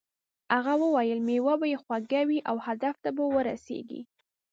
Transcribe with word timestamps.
هغه 0.55 0.73
وویل 0.83 1.19
میوه 1.27 1.53
به 1.59 1.67
یې 1.71 1.77
خوږه 1.83 2.21
وي 2.29 2.39
او 2.49 2.55
هدف 2.65 2.95
ته 3.03 3.09
به 3.15 3.23
ورسیږې. 3.35 4.01